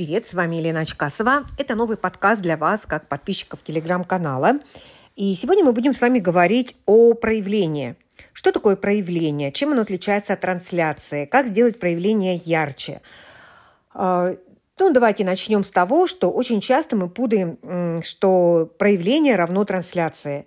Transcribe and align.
Привет, 0.00 0.24
с 0.24 0.32
вами 0.32 0.56
Елена 0.56 0.80
Очкасова. 0.80 1.44
Это 1.58 1.74
новый 1.74 1.98
подкаст 1.98 2.40
для 2.40 2.56
вас, 2.56 2.86
как 2.86 3.06
подписчиков 3.06 3.62
телеграм-канала. 3.62 4.54
И 5.14 5.34
сегодня 5.34 5.62
мы 5.62 5.74
будем 5.74 5.92
с 5.92 6.00
вами 6.00 6.20
говорить 6.20 6.74
о 6.86 7.12
проявлении. 7.12 7.96
Что 8.32 8.50
такое 8.50 8.76
проявление? 8.76 9.52
Чем 9.52 9.72
оно 9.72 9.82
отличается 9.82 10.32
от 10.32 10.40
трансляции? 10.40 11.26
Как 11.26 11.48
сделать 11.48 11.78
проявление 11.78 12.36
ярче? 12.36 13.02
А, 13.92 14.30
ну, 14.78 14.90
давайте 14.90 15.22
начнем 15.22 15.62
с 15.62 15.68
того, 15.68 16.06
что 16.06 16.30
очень 16.30 16.62
часто 16.62 16.96
мы 16.96 17.10
путаем, 17.10 18.02
что 18.02 18.72
проявление 18.78 19.36
равно 19.36 19.66
трансляции. 19.66 20.46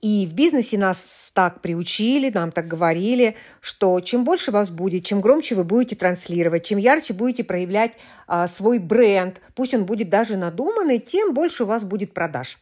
И 0.00 0.26
в 0.26 0.32
бизнесе 0.32 0.78
нас 0.78 1.30
так 1.34 1.60
приучили, 1.60 2.30
нам 2.30 2.52
так 2.52 2.66
говорили, 2.66 3.36
что 3.60 4.00
чем 4.00 4.24
больше 4.24 4.50
вас 4.50 4.70
будет, 4.70 5.04
чем 5.04 5.20
громче 5.20 5.54
вы 5.54 5.64
будете 5.64 5.94
транслировать, 5.94 6.64
чем 6.64 6.78
ярче 6.78 7.12
будете 7.12 7.44
проявлять 7.44 7.92
а, 8.26 8.48
свой 8.48 8.78
бренд, 8.78 9.40
пусть 9.54 9.74
он 9.74 9.84
будет 9.84 10.08
даже 10.08 10.36
надуманный, 10.36 10.98
тем 10.98 11.34
больше 11.34 11.64
у 11.64 11.66
вас 11.66 11.84
будет 11.84 12.14
продаж. 12.14 12.58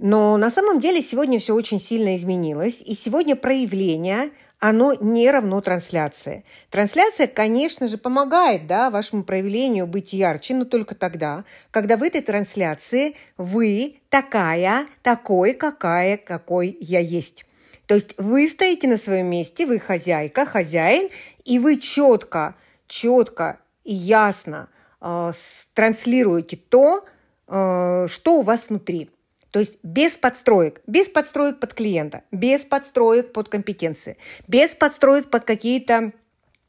Но 0.00 0.36
на 0.36 0.50
самом 0.50 0.80
деле 0.80 1.00
сегодня 1.00 1.38
все 1.38 1.54
очень 1.54 1.78
сильно 1.78 2.16
изменилось, 2.16 2.82
и 2.82 2.94
сегодня 2.94 3.36
проявление, 3.36 4.30
оно 4.62 4.94
не 4.94 5.28
равно 5.28 5.60
трансляции. 5.60 6.44
Трансляция, 6.70 7.26
конечно 7.26 7.88
же, 7.88 7.98
помогает 7.98 8.68
да, 8.68 8.90
вашему 8.90 9.24
проявлению 9.24 9.88
быть 9.88 10.12
ярче, 10.12 10.54
но 10.54 10.64
только 10.64 10.94
тогда, 10.94 11.44
когда 11.72 11.96
в 11.96 12.02
этой 12.04 12.20
трансляции 12.20 13.16
вы 13.36 13.96
такая, 14.08 14.86
такой, 15.02 15.54
какая, 15.54 16.16
какой 16.16 16.76
я 16.78 17.00
есть. 17.00 17.44
То 17.86 17.96
есть 17.96 18.14
вы 18.18 18.48
стоите 18.48 18.86
на 18.86 18.98
своем 18.98 19.26
месте, 19.26 19.66
вы 19.66 19.80
хозяйка, 19.80 20.46
хозяин, 20.46 21.10
и 21.44 21.58
вы 21.58 21.78
четко, 21.78 22.54
четко 22.86 23.58
и 23.82 23.92
ясно 23.92 24.68
э, 25.00 25.32
транслируете 25.74 26.56
то, 26.56 27.04
э, 27.48 28.06
что 28.08 28.38
у 28.38 28.42
вас 28.42 28.66
внутри. 28.68 29.10
То 29.52 29.60
есть 29.60 29.78
без 29.82 30.12
подстроек, 30.12 30.80
без 30.86 31.08
подстроек 31.08 31.60
под 31.60 31.74
клиента, 31.74 32.24
без 32.32 32.62
подстроек 32.62 33.32
под 33.32 33.48
компетенции, 33.48 34.16
без 34.48 34.70
подстроек 34.70 35.30
под 35.30 35.44
какие-то 35.44 36.12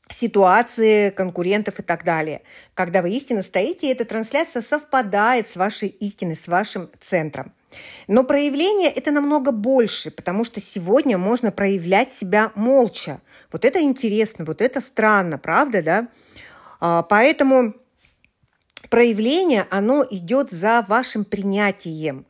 ситуации 0.09 1.09
конкурентов 1.09 1.79
и 1.79 1.81
так 1.81 2.03
далее. 2.03 2.41
Когда 2.73 3.01
вы 3.01 3.11
истинно 3.11 3.41
стоите, 3.41 3.89
эта 3.89 4.03
трансляция 4.03 4.61
совпадает 4.61 5.47
с 5.47 5.55
вашей 5.55 5.87
истиной, 5.87 6.35
с 6.35 6.47
вашим 6.47 6.91
центром. 6.99 7.53
Но 8.07 8.25
проявление 8.25 8.91
это 8.91 9.11
намного 9.11 9.51
больше, 9.51 10.11
потому 10.11 10.43
что 10.43 10.59
сегодня 10.59 11.17
можно 11.17 11.51
проявлять 11.51 12.11
себя 12.11 12.51
молча. 12.53 13.21
Вот 13.51 13.65
это 13.65 13.81
интересно, 13.81 14.43
вот 14.45 14.61
это 14.61 14.81
странно, 14.81 15.37
правда, 15.37 15.81
да? 15.81 16.07
А, 16.81 17.01
поэтому 17.03 17.75
проявление, 18.89 19.65
оно 19.71 20.05
идет 20.11 20.51
за 20.51 20.85
вашим 20.87 21.23
принятием. 21.25 22.25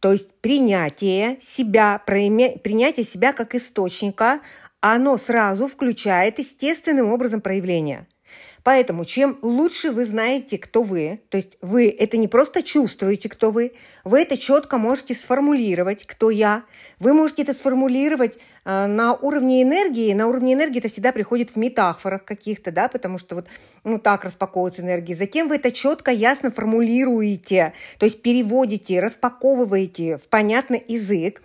То 0.00 0.12
есть 0.12 0.32
принятие 0.40 1.38
себя, 1.40 2.02
принятие 2.04 3.04
себя 3.04 3.32
как 3.32 3.54
источника, 3.54 4.40
оно 4.80 5.18
сразу 5.18 5.68
включает 5.68 6.38
естественным 6.38 7.12
образом 7.12 7.40
проявление– 7.40 8.06
Поэтому 8.62 9.04
чем 9.04 9.38
лучше 9.42 9.90
вы 9.90 10.04
знаете, 10.04 10.58
кто 10.58 10.82
вы, 10.82 11.20
то 11.30 11.36
есть 11.36 11.56
вы 11.62 11.88
это 11.88 12.16
не 12.16 12.28
просто 12.28 12.62
чувствуете, 12.62 13.28
кто 13.28 13.50
вы, 13.50 13.72
вы 14.04 14.20
это 14.20 14.36
четко 14.36 14.76
можете 14.76 15.14
сформулировать, 15.14 16.04
кто 16.04 16.30
я. 16.30 16.64
Вы 16.98 17.14
можете 17.14 17.42
это 17.42 17.54
сформулировать 17.54 18.38
э, 18.64 18.86
на 18.86 19.14
уровне 19.14 19.62
энергии. 19.62 20.12
На 20.12 20.26
уровне 20.26 20.52
энергии 20.52 20.78
это 20.78 20.88
всегда 20.88 21.12
приходит 21.12 21.50
в 21.50 21.56
метафорах 21.56 22.24
каких-то, 22.24 22.70
да, 22.70 22.88
потому 22.88 23.18
что 23.18 23.36
вот 23.36 23.46
ну, 23.84 23.98
так 23.98 24.24
распаковывается 24.24 24.82
энергия. 24.82 25.14
Затем 25.14 25.48
вы 25.48 25.56
это 25.56 25.72
четко, 25.72 26.10
ясно 26.10 26.50
формулируете, 26.50 27.72
то 27.98 28.04
есть 28.04 28.20
переводите, 28.20 29.00
распаковываете 29.00 30.18
в 30.18 30.28
понятный 30.28 30.84
язык 30.86 31.40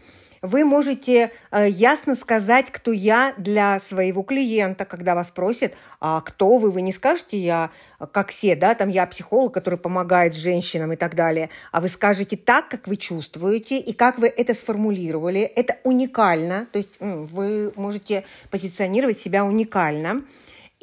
вы 0.46 0.66
можете 0.66 1.32
э, 1.52 1.70
ясно 1.70 2.16
сказать, 2.16 2.72
кто 2.72 2.92
я 2.92 3.34
для 3.38 3.80
своего 3.80 4.24
клиента, 4.24 4.86
когда 4.86 5.16
вас 5.16 5.28
спросят, 5.30 5.74
а 6.00 6.22
кто 6.22 6.58
вы, 6.58 6.72
вы 6.72 6.82
не 6.82 6.94
скажете 6.94 7.38
я, 7.38 7.72
как 8.12 8.30
все, 8.30 8.56
да, 8.56 8.76
там 8.76 8.90
я 8.90 9.06
психолог, 9.06 9.54
который 9.54 9.80
помогает 9.80 10.36
женщинам 10.36 10.94
и 10.94 10.96
так 10.96 11.16
далее, 11.16 11.50
а 11.72 11.82
вы 11.82 11.90
скажете 11.90 12.38
так, 12.38 12.70
как 12.70 12.88
вы 12.88 12.98
чувствуете 12.98 13.80
и 13.80 13.94
как 13.94 14.18
вы 14.18 14.28
это 14.28 14.54
сформулировали. 14.54 15.42
Это 15.42 15.78
уникально, 15.84 16.68
то 16.72 16.78
есть 16.78 16.98
вы 17.00 17.74
можете 17.76 18.24
позиционировать 18.50 19.18
себя 19.18 19.46
уникально. 19.46 20.24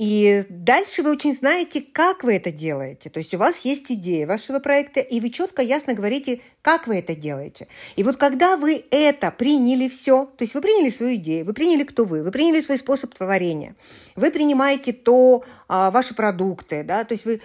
И 0.03 0.45
дальше 0.49 1.05
вы 1.05 1.13
очень 1.13 1.33
знаете, 1.33 1.81
как 1.81 2.25
вы 2.25 2.35
это 2.35 2.51
делаете. 2.51 3.09
То 3.09 3.19
есть 3.19 3.33
у 3.35 3.39
вас 3.39 3.61
есть 3.61 3.93
идея 3.93 4.27
вашего 4.27 4.59
проекта, 4.59 4.99
и 4.99 5.21
вы 5.21 5.31
четко, 5.31 5.63
ясно 5.63 5.95
говорите, 5.95 6.41
как 6.61 6.89
вы 6.89 6.99
это 6.99 7.15
делаете. 7.15 7.69
И 7.95 8.03
вот 8.03 8.17
когда 8.17 8.57
вы 8.57 8.85
это 8.91 9.31
приняли 9.31 9.89
все, 9.89 10.25
то 10.25 10.43
есть 10.43 10.55
вы 10.55 10.61
приняли 10.61 10.91
свою 10.91 11.15
идею, 11.15 11.45
вы 11.45 11.53
приняли, 11.53 11.85
кто 11.85 12.05
вы, 12.05 12.25
вы 12.25 12.33
приняли 12.33 12.61
свой 12.63 12.79
способ 12.79 13.15
творения, 13.15 13.77
вы 14.17 14.33
принимаете 14.33 14.93
то, 14.93 15.45
а, 15.69 15.93
ваши 15.93 16.17
продукты, 16.17 16.83
да, 16.83 17.05
то 17.05 17.13
есть 17.13 17.25
вы 17.25 17.41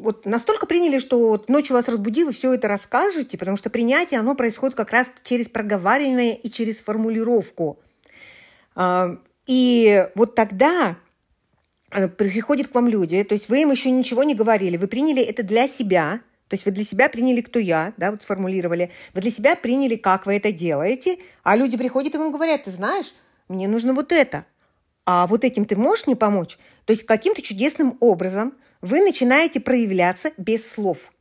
вот 0.00 0.24
настолько 0.24 0.66
приняли, 0.66 1.00
что 1.00 1.18
вот 1.18 1.48
ночью 1.48 1.74
вас 1.74 1.88
разбудило, 1.88 2.30
все 2.30 2.54
это 2.54 2.68
расскажете, 2.68 3.36
потому 3.36 3.56
что 3.56 3.70
принятие, 3.70 4.20
оно 4.20 4.36
происходит 4.36 4.76
как 4.76 4.92
раз 4.92 5.08
через 5.24 5.48
проговаривание 5.48 6.38
и 6.38 6.48
через 6.48 6.76
формулировку. 6.76 7.80
А, 8.76 9.18
и 9.48 10.06
вот 10.14 10.36
тогда 10.36 10.98
приходят 11.90 12.68
к 12.68 12.74
вам 12.74 12.88
люди, 12.88 13.22
то 13.24 13.32
есть 13.32 13.48
вы 13.48 13.62
им 13.62 13.70
еще 13.70 13.90
ничего 13.90 14.22
не 14.22 14.34
говорили, 14.34 14.76
вы 14.76 14.88
приняли 14.88 15.22
это 15.22 15.42
для 15.42 15.66
себя, 15.66 16.20
то 16.48 16.54
есть 16.54 16.64
вы 16.64 16.72
для 16.72 16.84
себя 16.84 17.08
приняли, 17.08 17.40
кто 17.40 17.58
я, 17.58 17.92
да, 17.96 18.10
вот 18.10 18.22
сформулировали, 18.22 18.90
вы 19.14 19.20
для 19.20 19.30
себя 19.30 19.56
приняли, 19.56 19.96
как 19.96 20.26
вы 20.26 20.36
это 20.36 20.52
делаете, 20.52 21.18
а 21.42 21.56
люди 21.56 21.76
приходят 21.76 22.14
и 22.14 22.18
вам 22.18 22.32
говорят, 22.32 22.64
ты 22.64 22.70
знаешь, 22.70 23.14
мне 23.48 23.68
нужно 23.68 23.94
вот 23.94 24.12
это, 24.12 24.44
а 25.06 25.26
вот 25.26 25.44
этим 25.44 25.64
ты 25.64 25.76
можешь 25.76 26.06
мне 26.06 26.16
помочь? 26.16 26.58
То 26.84 26.92
есть 26.92 27.04
каким-то 27.04 27.42
чудесным 27.42 27.96
образом 28.00 28.54
вы 28.80 29.00
начинаете 29.00 29.60
проявляться 29.60 30.32
без 30.36 30.70
слов, 30.70 31.12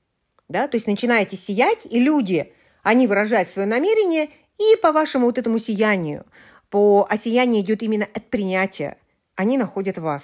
да, 0.49 0.67
то 0.67 0.75
есть 0.75 0.87
начинаете 0.87 1.37
сиять, 1.37 1.79
и 1.89 1.99
люди, 1.99 2.53
они 2.83 3.07
выражают 3.07 3.49
свое 3.49 3.67
намерение, 3.67 4.29
и 4.57 4.75
по 4.81 4.91
вашему 4.91 5.27
вот 5.27 5.37
этому 5.37 5.59
сиянию, 5.59 6.25
по, 6.69 7.07
а 7.09 7.15
сияние 7.15 7.61
идет 7.61 7.83
именно 7.83 8.07
от 8.13 8.29
принятия, 8.29 8.97
они 9.35 9.57
находят 9.57 9.97
вас. 9.97 10.23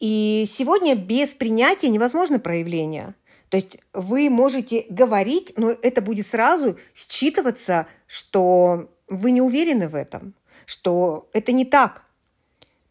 И 0.00 0.44
сегодня 0.48 0.94
без 0.94 1.30
принятия 1.30 1.88
невозможно 1.88 2.38
проявление. 2.38 3.14
То 3.48 3.56
есть 3.56 3.78
вы 3.92 4.30
можете 4.30 4.84
говорить, 4.88 5.52
но 5.56 5.70
это 5.70 6.02
будет 6.02 6.26
сразу 6.26 6.76
считываться, 6.94 7.86
что 8.06 8.90
вы 9.08 9.30
не 9.30 9.40
уверены 9.40 9.88
в 9.88 9.94
этом, 9.94 10.34
что 10.66 11.28
это 11.32 11.52
не 11.52 11.64
так. 11.64 12.04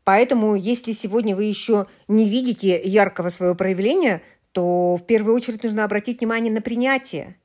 Поэтому, 0.04 0.56
если 0.56 0.92
сегодня 0.92 1.36
вы 1.36 1.46
еще 1.46 1.88
не 2.08 2.28
видите 2.28 2.82
яркого 2.82 3.30
своего 3.30 3.56
проявления, 3.56 4.22
то 4.52 4.96
в 4.96 5.06
первую 5.06 5.36
очередь 5.36 5.64
нужно 5.64 5.84
обратить 5.84 6.20
внимание 6.20 6.52
на 6.54 6.62
принятие. 6.62 7.38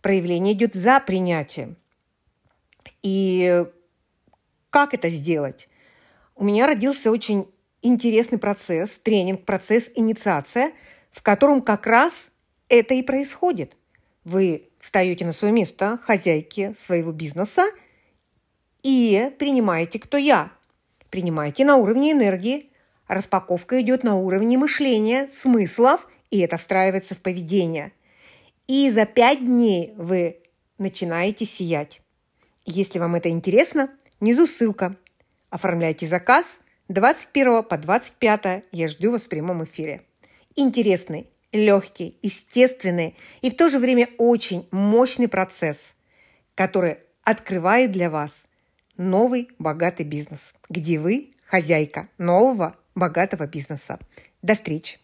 Проявление 0.00 0.54
идет 0.54 0.74
за 0.74 1.00
принятием. 1.00 1.76
И 3.02 3.64
как 4.70 4.94
это 4.94 5.08
сделать? 5.08 5.68
У 6.34 6.44
меня 6.44 6.66
родился 6.66 7.10
очень 7.10 7.46
интересный 7.82 8.38
процесс, 8.38 8.98
тренинг, 8.98 9.44
процесс, 9.44 9.90
инициация, 9.94 10.72
в 11.10 11.22
котором 11.22 11.60
как 11.60 11.86
раз 11.86 12.30
это 12.68 12.94
и 12.94 13.02
происходит. 13.02 13.76
Вы 14.24 14.70
встаете 14.78 15.26
на 15.26 15.32
свое 15.32 15.52
место 15.52 15.98
хозяйки 16.02 16.74
своего 16.80 17.12
бизнеса 17.12 17.64
и 18.82 19.32
принимаете, 19.38 19.98
кто 19.98 20.16
я. 20.16 20.52
Принимаете 21.10 21.64
на 21.64 21.76
уровне 21.76 22.12
энергии. 22.12 22.70
Распаковка 23.08 23.80
идет 23.82 24.04
на 24.04 24.16
уровне 24.16 24.56
мышления, 24.56 25.28
смыслов, 25.28 26.08
и 26.30 26.38
это 26.38 26.56
встраивается 26.56 27.14
в 27.14 27.18
поведение. 27.18 27.92
И 28.66 28.90
за 28.90 29.04
пять 29.04 29.40
дней 29.40 29.92
вы 29.96 30.38
начинаете 30.78 31.44
сиять. 31.44 32.00
Если 32.64 32.98
вам 32.98 33.16
это 33.16 33.28
интересно, 33.28 33.90
внизу 34.20 34.46
ссылка. 34.46 34.96
Оформляйте 35.50 36.06
заказ– 36.06 36.46
21 36.92 37.62
по 37.62 37.78
25 37.78 38.64
я 38.70 38.88
жду 38.88 39.12
вас 39.12 39.22
в 39.22 39.28
прямом 39.28 39.64
эфире. 39.64 40.02
Интересный, 40.56 41.26
легкий, 41.50 42.18
естественный 42.22 43.16
и 43.40 43.50
в 43.50 43.56
то 43.56 43.70
же 43.70 43.78
время 43.78 44.10
очень 44.18 44.68
мощный 44.70 45.28
процесс, 45.28 45.94
который 46.54 46.98
открывает 47.24 47.92
для 47.92 48.10
вас 48.10 48.32
новый 48.98 49.48
богатый 49.58 50.04
бизнес, 50.04 50.54
где 50.68 50.98
вы 50.98 51.34
хозяйка 51.46 52.08
нового 52.18 52.76
богатого 52.94 53.46
бизнеса. 53.46 53.98
До 54.42 54.54
встречи! 54.54 55.01